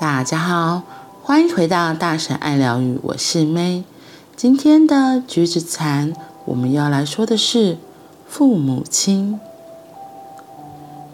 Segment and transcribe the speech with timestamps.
[0.00, 0.82] 大家好，
[1.22, 3.84] 欢迎回到大婶爱疗愈，我是 May。
[4.34, 6.14] 今天的橘子禅，
[6.46, 7.76] 我们要来说的是
[8.26, 9.38] 父母亲。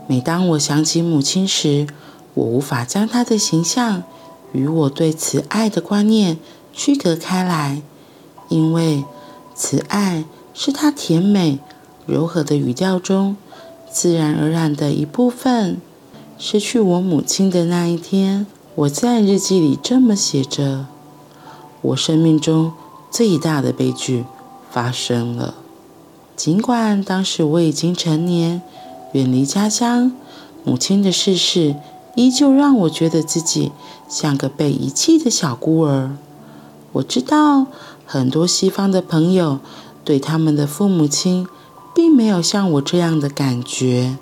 [0.07, 1.89] 每当我想起母亲时，
[2.35, 4.05] 我无法将她的形象
[4.53, 6.39] 与我对慈爱的观念
[6.73, 7.83] 区隔开来，
[8.49, 9.03] 因为
[9.57, 10.25] 慈爱
[10.55, 11.59] 是她甜美
[12.07, 13.37] 柔和的语调中
[13.91, 15.81] 自然而然的一部分。
[16.39, 18.47] 失去我母亲的那一天。
[18.77, 20.85] 我在日记里这么写着
[21.81, 22.75] ：“我生命中
[23.11, 24.27] 最大的悲剧
[24.71, 25.55] 发生了。
[26.37, 28.61] 尽管当时我已经成年，
[29.13, 30.13] 远离家乡，
[30.63, 31.77] 母亲的逝世
[32.17, 33.73] 依旧让我觉得自己
[34.11, 36.15] 像个被遗弃的小孤儿。
[36.93, 37.69] 我知道
[38.05, 39.59] 很多西方的朋友
[40.05, 41.49] 对他们的父母亲
[41.95, 44.19] 并没有像我这样的感觉。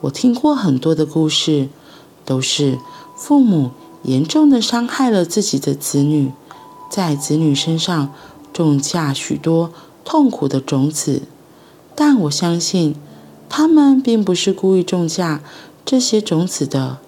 [0.00, 1.68] 我听过很多的故事，
[2.24, 2.80] 都是。”
[3.18, 3.72] 父母
[4.04, 6.30] 严重的伤害了自己的子女，
[6.88, 8.14] 在子女身上
[8.52, 9.72] 种下许多
[10.04, 11.22] 痛苦的种子，
[11.96, 12.94] 但我相信
[13.48, 15.42] 他们并不是故意种下
[15.84, 16.98] 这些种子的，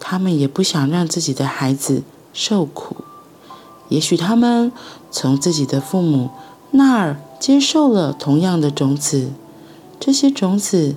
[0.00, 2.96] 他们也不想让自己的孩子受苦。
[3.88, 4.72] 也许他们
[5.12, 6.30] 从自己的父母
[6.72, 9.30] 那儿接受了同样的种子，
[10.00, 10.96] 这些种子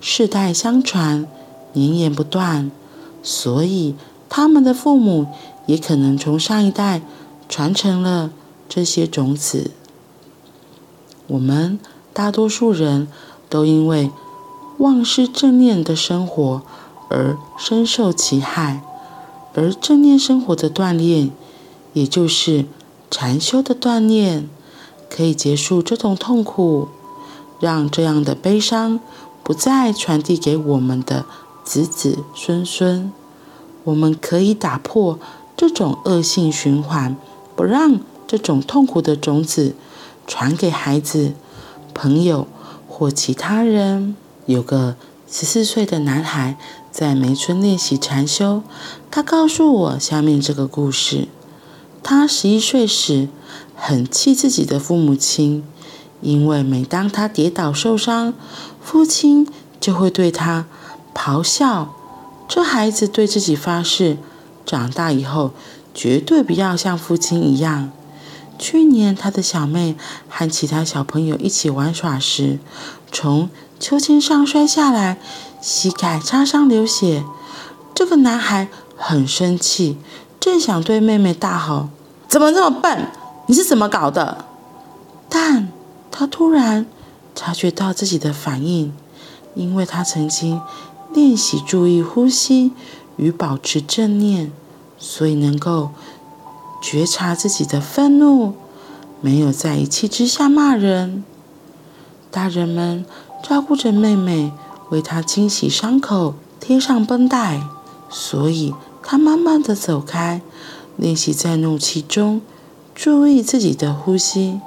[0.00, 1.26] 世代相传，
[1.72, 2.70] 绵延不断。
[3.28, 3.96] 所以，
[4.28, 5.26] 他们的父母
[5.66, 7.02] 也可能从上一代
[7.48, 8.30] 传承了
[8.68, 9.72] 这些种子。
[11.26, 11.80] 我们
[12.12, 13.08] 大多数人
[13.48, 14.12] 都因为
[14.78, 16.62] 忘失正念的生活
[17.08, 18.80] 而深受其害，
[19.54, 21.32] 而正念生活的锻炼，
[21.94, 22.66] 也就是
[23.10, 24.48] 禅修的锻炼，
[25.10, 26.86] 可以结束这种痛苦，
[27.58, 29.00] 让这样的悲伤
[29.42, 31.26] 不再传递给我们的。
[31.66, 33.12] 子子孙孙，
[33.82, 35.18] 我们可以打破
[35.56, 37.16] 这种恶性循环，
[37.56, 39.74] 不让这种痛苦的种子
[40.28, 41.32] 传给孩子、
[41.92, 42.46] 朋友
[42.88, 44.14] 或其他人。
[44.46, 44.94] 有个
[45.28, 46.56] 十四岁的男孩
[46.92, 48.62] 在梅村练习禅修，
[49.10, 51.26] 他告诉我下面这个故事：
[52.00, 53.28] 他十一岁时
[53.74, 55.64] 很气自己的父母亲，
[56.20, 58.32] 因为每当他跌倒受伤，
[58.80, 59.48] 父亲
[59.80, 60.66] 就会对他。
[61.16, 61.94] 咆哮！
[62.46, 64.18] 这孩子对自己发誓，
[64.64, 65.50] 长大以后
[65.92, 67.90] 绝对不要像父亲一样。
[68.58, 69.96] 去年，他的小妹
[70.28, 72.60] 和其他小朋友一起玩耍时，
[73.10, 73.50] 从
[73.80, 75.18] 秋千上摔下来，
[75.60, 77.24] 膝盖擦伤流血。
[77.92, 79.98] 这个男孩很生气，
[80.38, 81.88] 正想对妹妹大吼
[82.28, 83.08] ：“怎么这么笨？
[83.46, 84.44] 你是怎么搞的？”
[85.28, 85.68] 但
[86.12, 86.86] 他突然
[87.34, 88.94] 察觉到自己的反应，
[89.54, 90.60] 因为他曾经。
[91.16, 92.72] 练习注意呼吸
[93.16, 94.52] 与保持正念，
[94.98, 95.88] 所以能够
[96.82, 98.52] 觉察自己的愤怒，
[99.22, 101.24] 没有在一气之下骂人。
[102.30, 103.06] 大人们
[103.42, 104.52] 照顾着妹妹，
[104.90, 107.62] 为她清洗伤口，贴上绷带，
[108.10, 110.42] 所以她慢慢的走开，
[110.98, 112.42] 练习在怒气中
[112.94, 114.60] 注意自己的呼吸。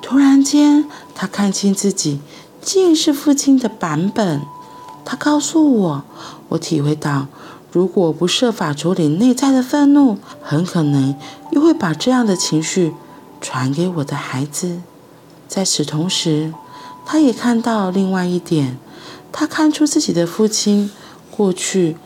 [0.00, 2.20] 突然间，她看清自己
[2.62, 4.42] 竟是父亲的版本。
[5.04, 6.04] 他告诉我，
[6.48, 7.26] 我体会到，
[7.70, 11.14] 如果不设法处理内在的愤怒，很可能
[11.52, 12.94] 又会把这样的情绪
[13.40, 14.80] 传给我的孩子。
[15.46, 16.54] 在此同时，
[17.04, 18.78] 他也看到另外一点，
[19.30, 20.90] 他看出自己的父亲
[21.30, 21.96] 过去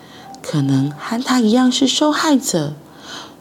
[0.42, 2.74] 可能和他一样是受害者，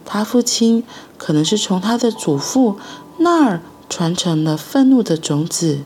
[0.04, 0.84] 他父亲
[1.16, 2.78] 可能是从他的祖父
[3.18, 5.80] 那儿传承了愤怒的种子。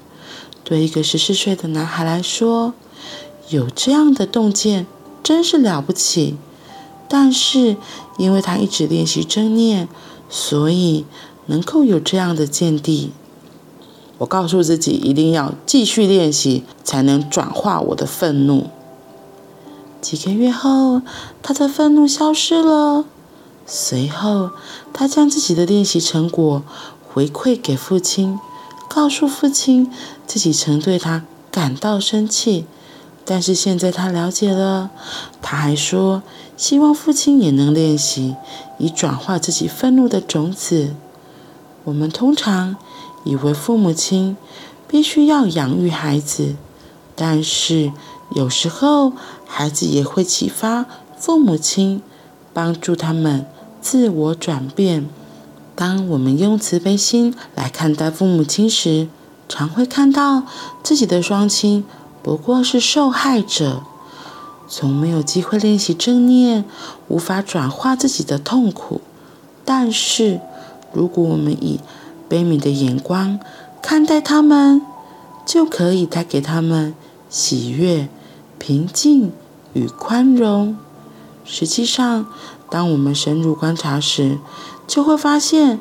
[0.64, 2.74] 对一个十四岁的男孩来说，
[3.52, 4.86] 有这样的洞见，
[5.22, 6.36] 真是了不起。
[7.06, 7.76] 但是，
[8.16, 9.86] 因为他一直练习正念，
[10.30, 11.04] 所以
[11.44, 13.12] 能够有这样的见地。
[14.18, 18.70] 我告诉自己，一定要继续练习，才能转化我的愤怒。
[20.00, 21.02] 几个月后，
[21.42, 23.04] 他的愤怒消失了。
[23.66, 24.50] 随后，
[24.94, 26.62] 他将自己的练习成果
[27.06, 28.40] 回馈给父亲，
[28.88, 29.92] 告诉父亲
[30.26, 32.64] 自己曾对他感到生气。
[33.24, 34.90] 但是现在他了解了，
[35.40, 36.22] 他还说
[36.56, 38.34] 希望父亲也能练习，
[38.78, 40.94] 以转化自己愤怒的种子。
[41.84, 42.76] 我们通常
[43.24, 44.36] 以为父母亲
[44.88, 46.56] 必须要养育孩子，
[47.14, 47.92] 但是
[48.34, 49.12] 有时候
[49.46, 50.86] 孩子也会启发
[51.16, 52.02] 父母亲，
[52.52, 53.46] 帮助他们
[53.80, 55.08] 自我转变。
[55.74, 59.08] 当我们用慈悲心来看待父母亲时，
[59.48, 60.42] 常会看到
[60.82, 61.84] 自己的双亲。
[62.22, 63.82] 不过是受害者，
[64.68, 66.64] 从没有机会练习正念，
[67.08, 69.00] 无法转化自己的痛苦。
[69.64, 70.40] 但是，
[70.92, 71.80] 如果我们以
[72.28, 73.38] 悲悯的眼光
[73.82, 74.82] 看待他们，
[75.44, 76.94] 就可以带给他们
[77.28, 78.08] 喜悦、
[78.58, 79.32] 平静
[79.72, 80.76] 与宽容。
[81.44, 82.26] 实际上，
[82.70, 84.38] 当我们深入观察时，
[84.86, 85.80] 就会发现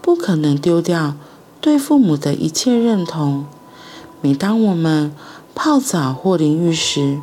[0.00, 1.14] 不可能丢掉
[1.60, 3.44] 对父母的一切认同。
[4.20, 5.12] 每当我们
[5.62, 7.20] 泡澡或淋浴时，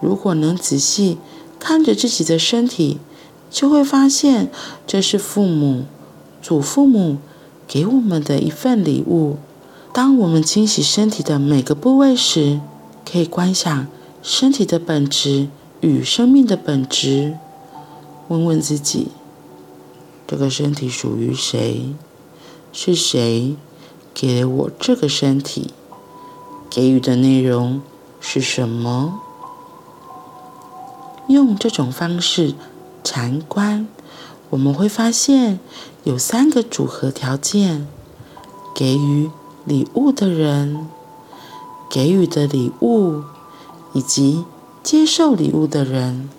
[0.00, 1.18] 如果能仔细
[1.58, 3.00] 看着自己的身体，
[3.50, 4.52] 就会发现
[4.86, 5.82] 这是父母、
[6.40, 7.16] 祖父母
[7.66, 9.36] 给我们的一份礼物。
[9.92, 12.60] 当我们清洗身体的每个部位时，
[13.04, 13.88] 可以观想
[14.22, 15.48] 身体的本质
[15.80, 17.34] 与生命的本质。
[18.28, 19.08] 问问自己：
[20.28, 21.92] 这个身体属于谁？
[22.72, 23.56] 是谁
[24.14, 25.72] 给了我这个身体？
[26.74, 27.82] 给予的内容
[28.18, 29.20] 是什么？
[31.28, 32.54] 用这种方式
[33.04, 33.86] 禅观，
[34.48, 35.60] 我们会发现
[36.04, 37.86] 有三个组合条件：
[38.74, 39.30] 给予
[39.66, 40.88] 礼物的人、
[41.90, 43.22] 给予的礼物，
[43.92, 44.46] 以及
[44.82, 46.30] 接受礼物的人。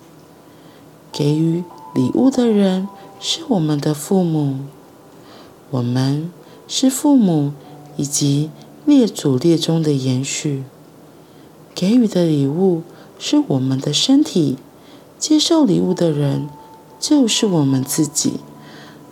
[1.12, 1.64] 给予
[1.94, 2.90] 礼物的人
[3.20, 4.62] 是我们的父母，
[5.70, 6.32] 我们
[6.68, 7.54] 是父母
[7.98, 8.50] 以及
[8.86, 10.64] 列祖列宗的延续。
[11.74, 12.84] 给予的礼物
[13.18, 14.58] 是我们的身体，
[15.18, 16.50] 接受礼物的人
[17.00, 18.34] 就是我们自己。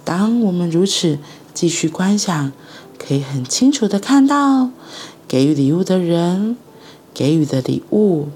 [0.03, 1.19] 当我们如此
[1.53, 2.51] 继续观想，
[2.97, 4.69] 可以很清楚的看到，
[5.27, 6.57] 给予礼物的人、
[7.13, 8.27] 给予的礼物，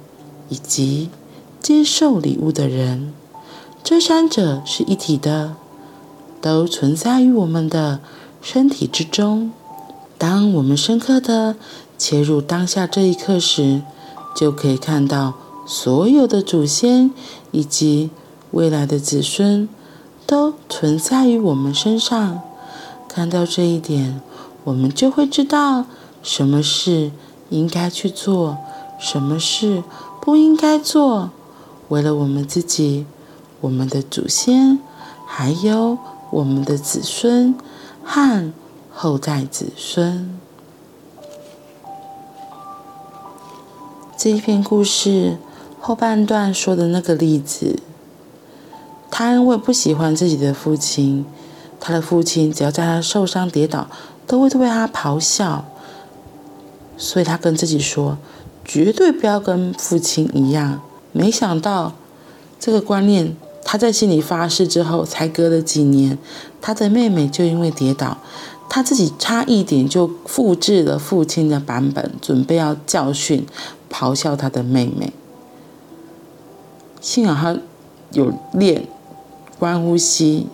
[0.50, 1.10] 以及
[1.62, 3.14] 接受礼物的人，
[3.84, 5.56] 这三者是一体的，
[6.42, 8.00] 都存在于我们的
[8.42, 9.52] 身体之中。
[10.18, 11.56] 当我们深刻的
[11.98, 13.82] 切入当下这一刻时，
[14.36, 15.34] 就可以看到
[15.66, 17.12] 所有的祖先
[17.52, 18.10] 以及
[18.52, 19.68] 未来的子孙
[20.26, 22.42] 都存在于我们身上。
[23.08, 24.22] 看到这一点，
[24.66, 25.86] 我们就会知道
[26.22, 27.12] 什么事
[27.50, 28.58] 应该去做，
[29.00, 29.84] 什么事
[30.22, 31.30] 不应该做。
[31.90, 33.06] 为了我们自己、
[33.62, 34.80] 我们的祖先，
[35.26, 35.98] 还有
[36.32, 37.56] 我们的子孙
[38.04, 38.52] 和
[38.98, 40.40] 后代子孙。
[44.18, 45.38] 这一篇故事
[45.82, 47.78] 后半段说的那个例子，
[49.12, 51.26] 他因为不喜欢自己的父亲，
[51.82, 53.88] 他的父亲只要在他受伤跌倒，
[54.26, 55.66] 都会对他咆哮，
[56.98, 58.18] 所以他跟自己说，
[58.64, 60.80] 绝对不要跟父亲一样。
[61.12, 61.92] 没想到
[62.58, 66.18] 这个观念，他在心里发誓之后，才隔了几年，
[66.62, 68.18] 他的妹妹就因为跌倒，
[68.70, 73.46] 他自己差一点就复制了父亲的版本，准备要教训、
[73.92, 75.14] 咆哮他的妹妹。
[77.00, 77.60] 幸好他
[78.12, 78.88] 有练
[79.60, 80.48] 观呼吸、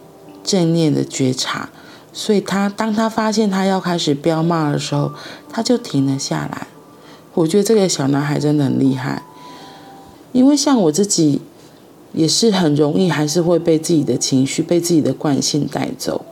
[0.44, 1.70] 正念的觉察。
[2.14, 5.14] 所以他当他发现他要开始飙骂的时候，
[5.50, 6.68] 他就停了下来。
[7.34, 9.24] 我觉得这个小男孩真的很厉害，
[10.34, 11.40] 因为像我自己
[12.12, 16.26] 也是很容易，还是会被自己的情绪、被自己的惯性带走。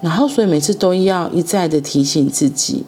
[0.00, 2.84] 然后所以每次都要一再的提醒自己，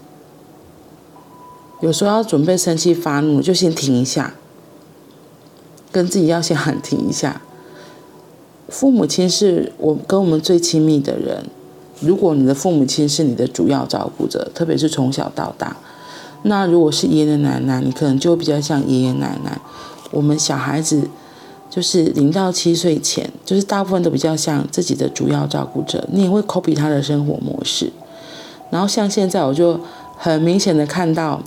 [1.81, 4.35] 有时候要准备生气发怒，就先停一下，
[5.91, 7.43] 跟自己要先喊停一下。
[8.69, 11.45] 父母亲是我跟我们最亲密的人。
[12.01, 15.77] 如果你的父母亲是你的主要照顾者，特别是从小到大，
[16.45, 19.61] 那如果是爷爷奶奶，你可能就比较像爷爷奶奶。
[20.11, 21.09] 我们小孩子
[21.75, 27.91] 就是零到七岁前，就是大部分都比较像自己的主要照顾者，你也会 copy 他的生活模式。
[28.69, 29.81] 然后像现在，我就
[30.19, 31.41] 很明显的看到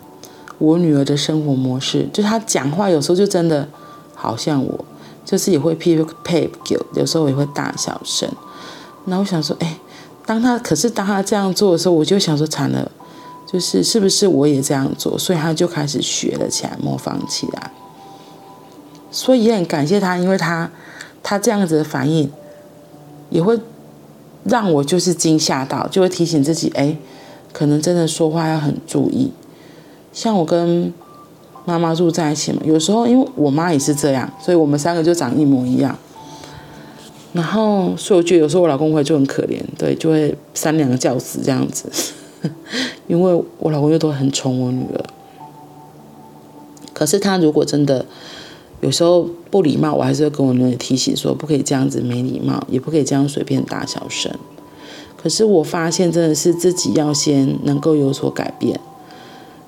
[0.58, 3.70] 我女儿的生活模式，就她讲话有时候就真的
[4.16, 4.86] 好像我，
[5.24, 8.28] 就是也会配配狗，有时候也会大小声。
[9.06, 9.78] 那我想说，哎。
[10.28, 12.92] 当他可是当他这样做的时候，我就想说惨了，
[13.46, 15.16] 就是是不是我也这样做？
[15.20, 17.72] 所以他就开始学了起来，模仿起来。
[19.16, 20.70] 所以也很感谢他，因为他
[21.24, 22.30] 他这样子的反应，
[23.30, 23.58] 也会
[24.44, 26.98] 让我就是惊吓到，就会提醒自己，哎，
[27.54, 29.32] 可能真的说话要很注意。
[30.12, 30.94] 像我跟
[31.64, 35.98] 妈妈住在一起嘛，有时候因为我妈也是这样，所以我们三个就长一模一样。
[37.32, 41.90] 然后，所以我觉得有时候我老公会就很可怜，对，就会三两个教子这样子，
[43.08, 45.06] 因为我老公又都很宠我女儿。
[46.94, 48.06] 可是他如果真的
[48.82, 54.32] 有时候不礼貌，我还是会跟我女儿提醒说，不可以这样子没礼貌，也不可以这样随便大小声。
[55.18, 58.80] 可是我发现真的是自己要先能够有所改变，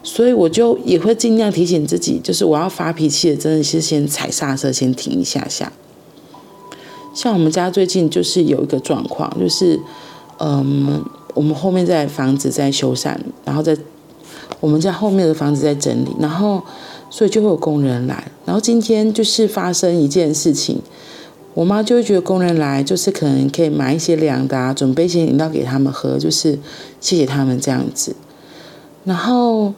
[0.03, 5.71] 所以我就也会尽量提醒自己，就是我要发脾气的，真的是先踩刹车，先停一下下。
[7.15, 9.79] 像我们家最近就是有一个状况，就是
[10.37, 13.75] 嗯，我们后面在房子在修缮，然后在
[14.59, 16.61] 我们家后面的房子在整理，然后
[17.09, 20.81] 所以就会有工人来，然后今天就是发生一件事情。
[21.53, 26.59] 我妈就会觉得工人来，就是可能可以买一些凉的啊，准备一些饮料给他们喝，就是
[27.01, 28.15] 谢谢他们这样子。
[29.05, 29.73] 然后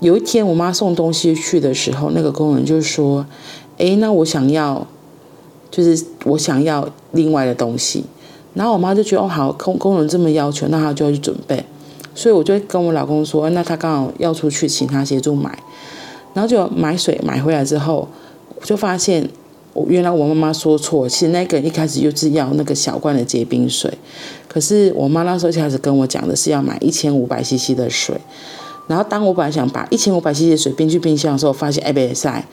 [0.00, 3.26] 有一天我妈送东西去的时候，那个工人就说
[3.78, 4.86] ：“诶，那我想要，
[5.72, 8.04] 就是我想要另外的东西。”
[8.54, 11.64] 然后我妈就觉得：“哦，好，工工人这么要求，那她就要去准备。”
[12.14, 15.58] 所以我就跟我老公说：“那他刚好要出去，请他协助买。”
[16.34, 18.08] 然后就买水买回来之后，
[18.62, 19.28] 就发现
[19.72, 19.86] 我。
[19.88, 23.92] 原来我妈妈说错，其实那个人一开始就是要那个小罐的结冰水，
[24.48, 28.16] 可是我妈那时候一开始跟我讲的是要买一千五百 CC 的水，
[28.86, 32.44] 然后当我本来想把一千五百 CC 的水冰去冰箱的时候，发现哎，别塞，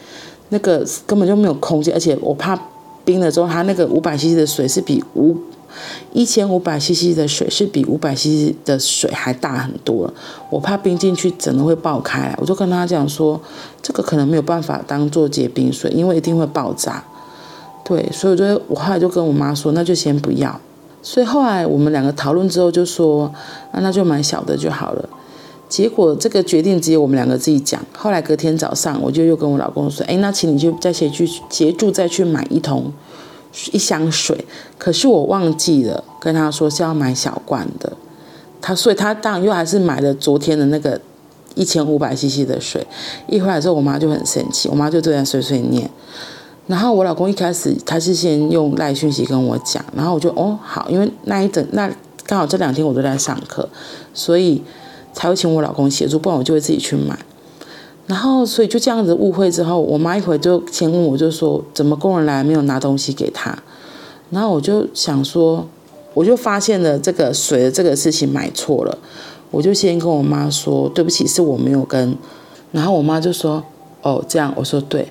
[0.50, 2.60] 那个根本就没有空间，而且我怕
[3.04, 5.36] 冰了之后，它那个五百 CC 的水是比五。
[6.14, 10.12] 一千五百 CC 的水是比五百 CC 的水还大很多，
[10.50, 13.40] 我怕冰进去整个会爆开，我就跟他讲说，
[13.82, 17.04] 这个可能没有办法当做结冰水，因为一定会爆炸。
[17.84, 20.60] 对，所以我就我后来就跟我妈说，那就先不要。
[21.04, 23.32] 所以后来我们两个讨论之后就说，
[23.74, 25.08] 那那就买小的就好了。
[25.70, 27.80] 结果这个决定只有我们两个自己讲。
[27.96, 32.92] 后来隔天早上，我就又跟我老公说，哎，那请你就再协去协助再去买一桶。
[33.72, 34.46] 一箱水，
[34.78, 37.94] 可是我忘记了跟他说是要买小罐的，
[38.62, 41.00] 他所以他当然又还是买了昨天的那个
[41.56, 42.86] 一千五百 CC 的水。
[43.28, 45.90] 一回来之后，我妈就很生气，我妈就对他碎碎念。
[46.68, 51.90] 然后我老公一开始他是先用赖讯息跟我讲，然后我就哦好，因为那一整那
[52.26, 53.70] 刚好这两天我都在上课，
[54.14, 54.62] 所以
[55.14, 57.18] 才会请我老公协助，不然我就会自己去买。
[58.08, 63.58] 然后，所以就这样子误会之后，我妈一会就先问我，就说怎么工人来没有拿东西给他？
[64.30, 65.68] 然后我就想说，
[66.14, 68.96] 我就发现了这个水的这个事情买错了，
[69.50, 72.16] 我就先跟我妈说对不起，是我没有跟。
[72.72, 73.64] 然后我妈就说
[74.04, 75.08] 哦这样，我说对。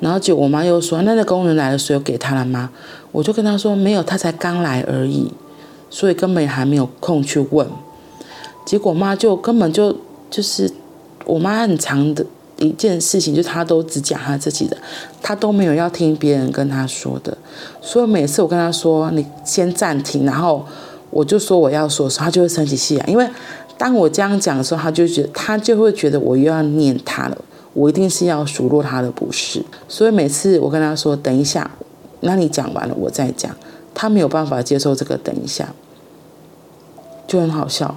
[0.00, 2.70] 然后就我妈又说那那工人来了，水有给他了吗？
[3.12, 5.30] 我就跟她说没有，他才刚来而已，
[5.90, 7.66] 所以根本还没有空去问。
[8.64, 9.94] 结果妈就根本就
[10.30, 10.70] 就是
[11.26, 12.24] 我妈很长的。
[12.58, 14.76] 一件事情，就他都只讲他自己的，
[15.22, 17.36] 他都没有要听别人跟他说的。
[17.80, 20.64] 所以每次我跟他说，你先暂停，然后
[21.10, 23.06] 我就说我要说的时候，他就会生起气来。
[23.06, 23.28] 因为
[23.76, 27.38] 当我这样讲的时候，他就觉他就会觉得我又要念他了，
[27.74, 29.64] 我一定是要数落他的不是。
[29.86, 31.70] 所以每次我跟他说等一下，
[32.20, 33.54] 那你讲完了我再讲，
[33.94, 35.72] 他没有办法接受这个等一下，
[37.28, 37.94] 就很好笑，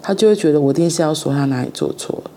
[0.00, 2.30] 他就会觉得我一定是要说他哪里做错了。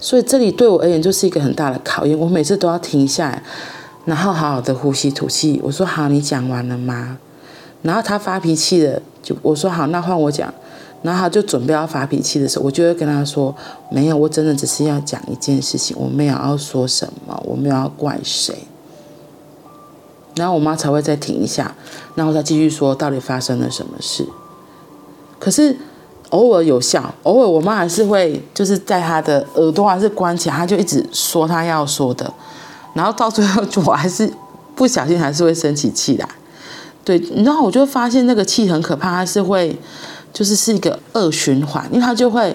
[0.00, 3.42] 所以这里对我而言就是一个很大的考验，我每次都要停下来，
[4.04, 5.60] 然后好好的呼吸吐气。
[5.64, 7.18] 我说好，你讲完了吗？
[7.82, 10.52] 然后他发脾气了，就我说好，那换我讲。
[11.02, 13.54] 然后他就准备要发脾气的时候，我就会跟他说，
[13.90, 18.54] 没有，我真的只是要讲一件事情，我没有要说什么，我没有要怪谁。
[20.36, 21.74] 然后我妈才会再停一下，
[22.14, 24.24] 然后再继续说到底发生了什么事。
[25.40, 25.76] 可是。
[26.30, 32.30] 偶尔有效，偶尔我妈还是会就是在她的耳朵还是关起来，她就一直说她要说的，
[32.92, 34.30] 然后到最后我还是
[34.74, 36.28] 不小心还是会生起气来，
[37.04, 39.74] 对，然后我就发现那个气很可怕，它是会
[40.32, 42.54] 就是是一个恶循环，因为他就会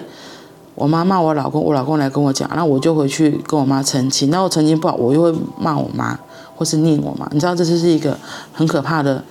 [0.76, 6.18] 我妈骂我老公，我老公来跟我讲，然后我就回去跟我妈澄清，然后我澄清不好，我又会骂我妈
[6.54, 8.16] 或是念我妈，你知道这就是一个
[8.52, 9.22] 很可怕的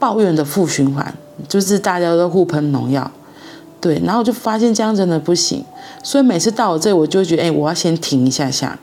[0.00, 1.14] 抱怨的负循环，
[1.48, 3.08] 就是大家都互喷农药。
[3.86, 5.64] 对，然后就发现这样真的不行，
[6.02, 8.76] 所以每次到我这，我就觉得，哎，我要先停一下下，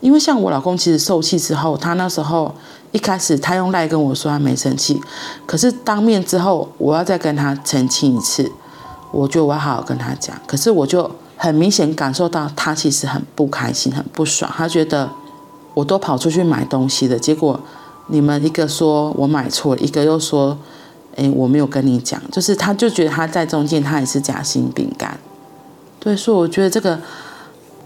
[0.00, 2.54] 因为像我老公其实受气之后，他那时候
[2.92, 4.98] 一开始他用赖跟我说他没生气，
[5.44, 8.50] 可是当面之后，我要再跟他澄清一次，
[9.12, 15.10] 我就我要好好跟他讲，可是我就很明显感受到他其实很不开心，很不爽，他觉得
[15.74, 17.60] 我都跑出去买东西了，结果
[18.06, 20.56] 你们一个说我买错了，一个又说。
[21.16, 25.18] 诶，我没有跟你讲，就是他就觉得他在中间，他也是夹心饼干。
[25.98, 26.98] 对，所以我觉得这个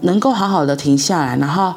[0.01, 1.73] 能够好好的停下来，然后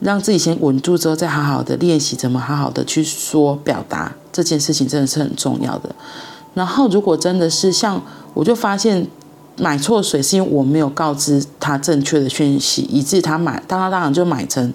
[0.00, 5.94] 让自己先稳住之后，再好好的练习怎么好好的去说表达这件事情，真的是很重要的。
[6.54, 8.02] 然后如果真的是像
[8.34, 9.06] 我就发现
[9.56, 14.72] 买错水是因为我没有告知他正确的讯息，以致他买，当他当然就买成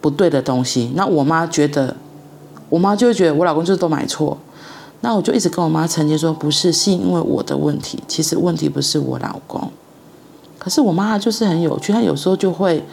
[0.00, 0.92] 不对的东西。
[0.94, 1.96] 那我妈觉得，
[2.68, 4.38] 我妈就会觉得我老公就是都买错。
[5.00, 8.02] 那我就一直跟我妈澄清说，不是，是因为我的问题。
[8.08, 9.70] 其实问题不是我老公，
[10.58, 12.84] 可是我妈就是很有趣，她有时候就会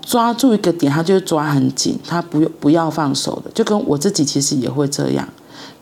[0.00, 5.28] 抓住一个点，她就抓很紧，她不不要放手的，就跟我自己其实也会这样，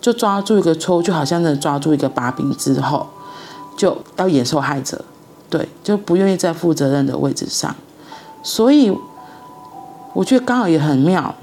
[0.00, 3.06] 就抓住一个错误，就好像在抓住一个把柄之后，
[3.76, 5.04] 就要演受害者，
[5.48, 7.74] 对，就不愿意在负责任的位置上，
[8.42, 8.92] 所以
[10.12, 11.34] 我觉得刚好也很妙，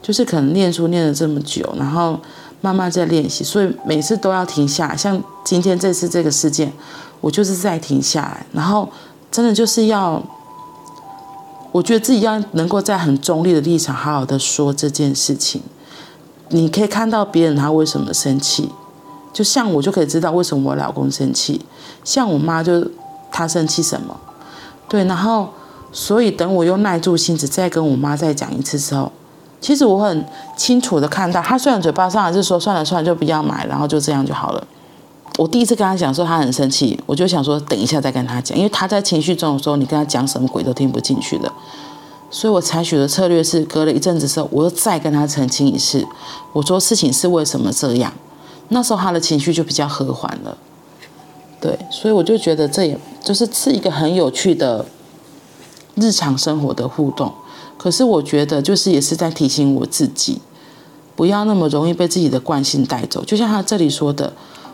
[0.00, 2.18] 就是可能念书念了这么久，然后
[2.60, 6.72] 慢慢在练习，所以每次都要停下，像今天这次这个事件。
[7.22, 8.88] 我就是再停下来，然后
[9.30, 10.22] 真的就是要，
[11.70, 15.60] 我觉得自己要能够在很中立的立场，好好的说这件事情。
[16.48, 18.70] 你可以看到别人他为什么生气，
[19.34, 21.60] 就像我就可以知道为什么我老公生气，
[22.02, 22.90] 像我妈就
[23.30, 24.18] 她生气什么，
[24.88, 25.50] 对，然后
[25.92, 29.12] 所以等我又耐住性子再跟我妈再讲一次之后，
[29.60, 30.24] 其实我很
[30.56, 34.66] 清楚的看到，他虽然嘴巴上还是说算了算了就不要买，然后就这样就好了。
[35.38, 41.50] 我第一次跟他讲说他很生气，我就想说等一下再跟他讲，因为他在情绪中的时候，你跟他讲什么鬼都听不进去的。
[42.30, 46.06] 所以我采取的策略是，隔了一阵子之后，我又再跟他澄清一次，
[46.52, 48.12] 我说事情是为什么这样。
[48.68, 50.56] 那时候他的情绪就比较和缓了。
[51.60, 54.86] 对，所以我就觉得这也就是是一个很有趣的
[55.96, 57.32] 日常生活的互动。
[57.82, 60.38] 可是我觉得就是也是在提醒我自己，
[61.16, 63.24] 不要那么容易被自己的惯性带走。
[63.24, 64.30] 就像他这里说的。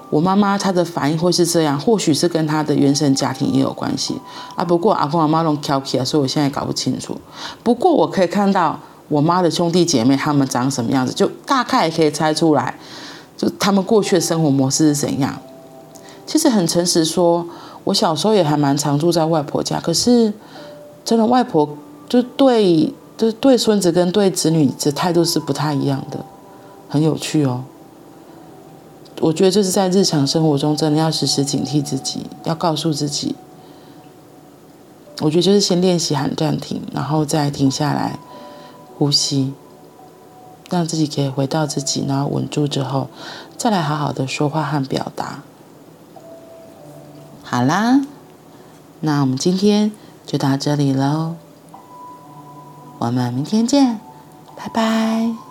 [0.08, 4.14] 我妈妈她的反应会是这样，或许是跟她的原生家庭也有关系
[4.54, 4.64] 啊。
[4.64, 7.20] 不过阿公阿妈弄调皮啊，所以我现在搞不清楚。
[7.64, 12.78] 不过我可以看到我妈的兄弟姐妹他们长什么样子，就大概也可以猜出来，
[13.36, 15.36] 就他们过去的生活模式是怎样。
[16.25, 17.44] 其实很诚实说，
[17.82, 20.32] 我小时候也还蛮常住在外婆家，可是
[21.04, 21.68] 真的外婆
[22.08, 26.25] 就对，就对孙子跟对子女的态度是不太一样的，
[26.88, 27.64] 很有趣哦。
[29.20, 33.34] 我觉得就是在日常生活中，真的要时时警惕自己，要告诉自己。
[35.22, 38.18] 我觉得就是先练习喊暂停，然后再停下来
[38.98, 39.54] 呼吸，
[40.69, 43.08] 让自己可以回到自己，然后稳住之后，
[43.56, 45.42] 再来好好的说话和表达。
[47.42, 48.02] 好啦，
[49.00, 49.90] 那我们今天
[50.26, 51.36] 就到这里喽，
[52.99, 54.00] 我们明天见，
[54.56, 55.46] 拜拜。